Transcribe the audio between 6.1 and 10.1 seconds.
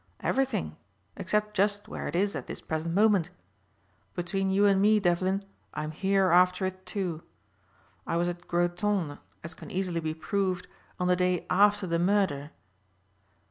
after it too. I was at Groton, as can easily